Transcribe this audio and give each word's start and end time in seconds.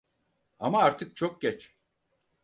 Ama 0.59 0.79
artık 0.81 1.15
çok 1.15 1.41
geç. 1.41 1.75